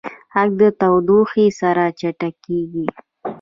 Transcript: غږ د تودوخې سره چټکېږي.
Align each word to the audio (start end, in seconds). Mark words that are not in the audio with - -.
غږ 0.33 0.49
د 0.59 0.61
تودوخې 0.79 1.45
سره 1.59 1.83
چټکېږي. 1.99 2.85